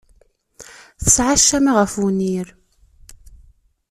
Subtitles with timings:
[1.03, 2.47] Tesɛa ccama ɣef wenyir.